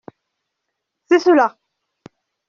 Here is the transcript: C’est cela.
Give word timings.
C’est 1.05 1.19
cela. 1.19 1.59